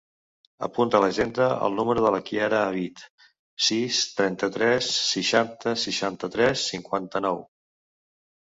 [0.67, 3.03] Apunta a l'agenda el número de la Chiara Abid:
[3.67, 7.43] sis, trenta-tres, seixanta, seixanta-tres, cinquanta-nou.